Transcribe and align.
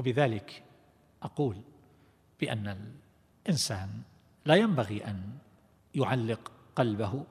وبذلك 0.00 0.62
أقول 1.22 1.56
بأن 2.40 2.96
الإنسان 3.46 4.02
لا 4.44 4.54
ينبغي 4.54 5.04
أن 5.04 5.38
يعلق 5.94 6.52
قلبه 6.76 7.24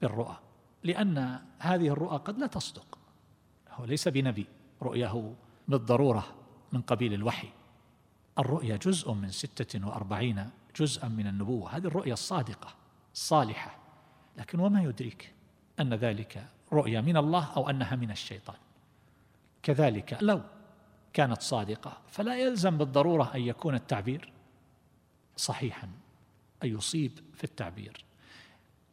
بالرؤى 0.00 0.36
لأن 0.82 1.40
هذه 1.58 1.88
الرؤى 1.88 2.16
قد 2.18 2.38
لا 2.38 2.46
تصدق. 2.46 2.98
هو 3.70 3.84
ليس 3.84 4.08
بنبي 4.08 4.46
رؤياه 4.82 5.32
بالضرورة 5.68 6.26
من 6.72 6.80
قبيل 6.80 7.14
الوحي. 7.14 7.48
الرؤيا 8.38 8.76
جزء 8.76 9.12
من 9.12 9.28
ستة 9.28 9.86
وأربعين 9.86 10.50
جزءا 10.76 11.08
من 11.08 11.26
النبوة 11.26 11.76
هذه 11.76 11.86
الرؤيا 11.86 12.12
الصادقة 12.12 12.74
الصالحة. 13.12 13.78
لكن 14.36 14.60
وما 14.60 14.82
يدريك 14.82 15.34
أن 15.80 15.94
ذلك 15.94 16.46
رؤيا 16.72 17.00
من 17.00 17.16
الله 17.16 17.52
أو 17.56 17.70
أنها 17.70 17.96
من 17.96 18.10
الشيطان؟ 18.10 18.56
كذلك 19.62 20.18
لو 20.22 20.40
كانت 21.12 21.42
صادقة. 21.42 21.98
فلا 22.08 22.38
يلزم 22.38 22.78
بالضرورة 22.78 23.34
أن 23.34 23.40
يكون 23.40 23.74
التعبير 23.74 24.32
صحيحا 25.36 25.88
أن 26.64 26.68
يصيب 26.68 27.18
في 27.34 27.44
التعبير. 27.44 28.04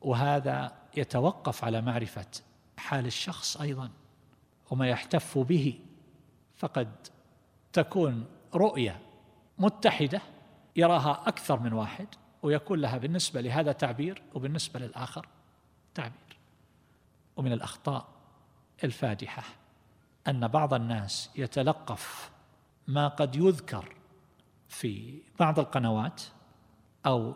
وهذا 0.01 0.75
يتوقف 0.97 1.63
على 1.63 1.81
معرفة 1.81 2.31
حال 2.77 3.05
الشخص 3.05 3.57
أيضا 3.57 3.89
وما 4.71 4.87
يحتف 4.87 5.37
به. 5.37 5.79
فقد 6.55 7.07
تكون 7.73 8.25
رؤية 8.55 8.99
متحدة 9.57 10.21
يراها 10.75 11.23
أكثر 11.27 11.59
من 11.59 11.73
واحد 11.73 12.07
ويكون 12.43 12.79
لها 12.79 12.97
بالنسبة 12.97 13.41
لهذا 13.41 13.71
تعبير 13.71 14.23
وبالنسبة 14.33 14.79
للآخر 14.79 15.27
تعبير. 15.93 16.37
ومن 17.37 17.51
الأخطاء 17.51 18.07
الفادحة. 18.83 19.43
أن 20.27 20.47
بعض 20.47 20.73
الناس 20.73 21.29
يتلقف 21.35 22.31
ما 22.87 23.07
قد 23.07 23.35
يذكر 23.35 23.95
في 24.67 25.21
بعض 25.39 25.59
القنوات 25.59 26.21
أو 27.05 27.35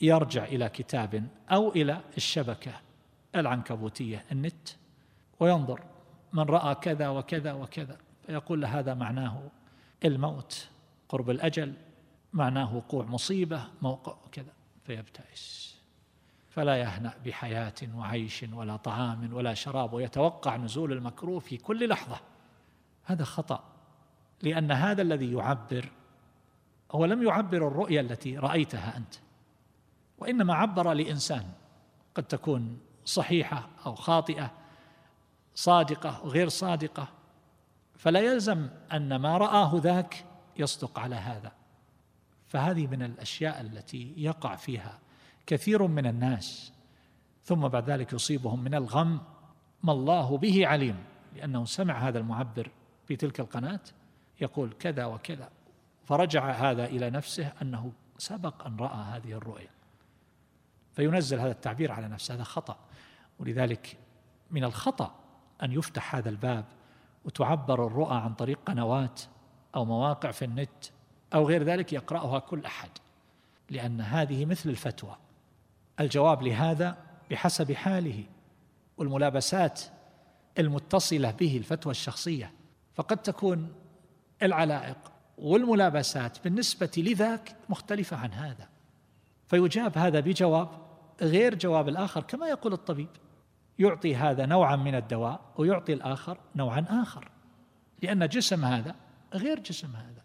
يرجع 0.00 0.44
إلى 0.44 0.68
كتاب 0.68 1.28
أو 1.50 1.72
إلى 1.72 2.00
الشبكة 2.16 2.72
العنكبوتية 3.36 4.24
النت 4.32 4.68
وينظر 5.40 5.80
من 6.32 6.42
رأى 6.42 6.74
كذا 6.74 7.08
وكذا 7.08 7.52
وكذا 7.52 7.98
فيقول 8.26 8.60
له 8.60 8.78
هذا 8.78 8.94
معناه 8.94 9.42
الموت 10.04 10.68
قرب 11.08 11.30
الأجل 11.30 11.74
معناه 12.32 12.76
وقوع 12.76 13.04
مصيبة 13.04 13.64
موقع 13.82 14.14
كذا 14.32 14.52
فيبتئس 14.84 15.79
فلا 16.50 16.76
يهنأ 16.76 17.14
بحياة 17.24 17.74
وعيش 17.94 18.44
ولا 18.52 18.76
طعام 18.76 19.34
ولا 19.34 19.54
شراب 19.54 19.92
ويتوقع 19.92 20.56
نزول 20.56 20.92
المكروه 20.92 21.38
في 21.38 21.56
كل 21.56 21.88
لحظة. 21.88 22.20
هذا 23.04 23.24
خطأ 23.24 23.64
لأن 24.42 24.72
هذا 24.72 25.02
الذي 25.02 25.32
يعبر 25.32 25.88
هو 26.92 27.04
لم 27.04 27.22
يعبر 27.22 27.68
الرؤيا 27.68 28.00
التي 28.00 28.38
رأيتها 28.38 28.96
أنت 28.96 29.14
وإنما 30.18 30.54
عبر 30.54 30.92
لإنسان 30.92 31.44
قد 32.14 32.22
تكون 32.22 32.78
صحيحة 33.04 33.68
أو 33.86 33.94
خاطئة 33.94 34.50
صادقة 35.54 36.24
وغير 36.24 36.48
صادقة. 36.48 37.08
فلا 37.96 38.20
يلزم 38.20 38.68
أن 38.92 39.16
ما 39.16 39.38
رآه 39.38 39.72
ذاك 39.74 40.24
يصدق 40.56 40.98
على 40.98 41.14
هذا. 41.14 41.52
فهذه 42.46 42.86
من 42.86 43.02
الأشياء 43.02 43.60
التي 43.60 44.14
يقع 44.16 44.56
فيها 44.56 44.98
كثير 45.50 45.86
من 45.86 46.06
الناس 46.06 46.72
ثم 47.44 47.68
بعد 47.68 47.90
ذلك 47.90 48.12
يصيبهم 48.12 48.64
من 48.64 48.74
الغم 48.74 49.20
ما 49.82 49.92
الله 49.92 50.38
به 50.38 50.66
عليم 50.66 50.96
لأنه 51.36 51.64
سمع 51.64 52.08
هذا 52.08 52.18
المعبر 52.18 52.70
في 53.06 53.16
تلك 53.16 53.40
القناة 53.40 53.80
يقول 54.40 54.72
كذا 54.72 55.04
وكذا 55.04 55.50
فرجع 56.04 56.50
هذا 56.50 56.84
إلى 56.84 57.10
نفسه 57.10 57.52
أنه 57.62 57.92
سبق 58.18 58.66
أن 58.66 58.76
رأى 58.76 58.96
هذه 58.96 59.32
الرؤيا. 59.32 59.70
فينزل 60.92 61.38
هذا 61.38 61.50
التعبير 61.50 61.92
على 61.92 62.08
نفسه 62.08 62.34
هذا 62.34 62.42
خطأ. 62.42 62.76
ولذلك 63.38 63.96
من 64.50 64.64
الخطأ 64.64 65.14
أن 65.62 65.72
يفتح 65.72 66.14
هذا 66.14 66.28
الباب 66.28 66.64
وتعبر 67.24 67.86
الرؤى 67.86 68.16
عن 68.16 68.34
طريق 68.34 68.58
قنوات 68.66 69.20
أو 69.74 69.84
مواقع 69.84 70.30
في 70.30 70.44
النت 70.44 70.84
أو 71.34 71.48
غير 71.48 71.62
ذلك 71.62 71.92
يقرأها 71.92 72.38
كل 72.38 72.64
أحد 72.64 72.90
لأن 73.70 74.00
هذه 74.00 74.44
مثل 74.44 74.70
الفتوى. 74.70 75.16
الجواب 76.00 76.42
لهذا 76.42 76.96
بحسب 77.30 77.72
حاله 77.72 78.24
والملابسات 78.96 79.80
المتصلة 80.58 81.30
به 81.30 81.56
الفتوى 81.56 81.90
الشخصية. 81.90 82.52
فقد 82.94 83.16
تكون 83.16 83.72
العلائق 84.42 85.12
والملابسات 85.38 86.44
بالنسبة 86.44 86.90
لذاك 86.96 87.56
مختلفة 87.68 88.16
عن 88.16 88.32
هذا. 88.32 88.68
فيجاب 89.46 89.98
هذا 89.98 90.20
بجواب 90.20 90.68
غير 91.20 91.54
جواب 91.54 91.88
الآخر 91.88 92.22
كما 92.22 92.48
يقول 92.48 92.72
الطبيب. 92.72 93.08
يعطي 93.78 94.16
هذا 94.16 94.46
نوعا 94.46 94.76
من 94.76 94.94
الدواء 94.94 95.40
ويعطي 95.58 95.92
الآخر 95.92 96.38
نوعا 96.56 96.84
آخر 96.88 97.30
لأن 98.02 98.28
جسم 98.28 98.64
هذا 98.64 98.94
غير 99.34 99.58
جسم 99.58 99.96
هذا. 99.96 100.22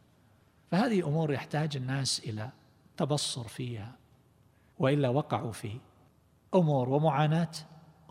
فهذه 0.71 1.07
أمور 1.07 1.33
يحتاج 1.33 1.77
الناس 1.77 2.19
إلى 2.19 2.49
تبصر 2.97 3.43
فيها 3.43 3.95
وإلا 4.79 5.09
وقعوا 5.09 5.51
في 5.51 5.79
أمور 6.55 6.89
ومعاناة 6.89 7.51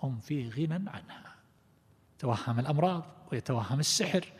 هم 0.02 0.20
في 0.20 0.48
غنى 0.50 0.91
عنها. 0.91 1.34
توهم 2.19 2.60
الأمراض 2.60 3.04
ويتوهم 3.32 3.80
السحر 3.80 4.32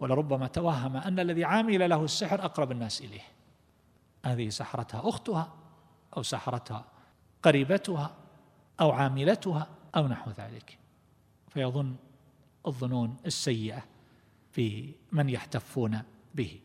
ولربما 0.00 0.46
توهم 0.46 0.96
أن 0.96 1.20
الذي 1.20 1.44
عامل 1.44 1.90
له 1.90 2.04
السحر 2.04 2.44
أقرب 2.44 2.72
الناس 2.72 3.00
إليه. 3.00 3.22
هذه 4.24 4.48
سحرتها 4.48 5.08
أختها 5.08 5.52
أو 6.16 6.22
سحرتها 6.22 6.84
قريبتها 7.42 8.14
أو 8.80 8.90
عاملتها 8.90 9.68
أو 9.96 10.08
نحو 10.08 10.30
ذلك. 10.30 10.78
فيظن 11.48 11.96
الظنون 12.66 13.16
السيئة 13.26 13.82
في 14.52 14.94
من 15.12 15.28
يحتفون 15.28 16.02
به. 16.34 16.60